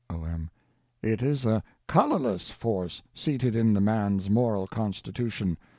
[0.09, 0.49] O.M.
[1.03, 5.59] It is a _colorless _force seated in the man's moral constitution.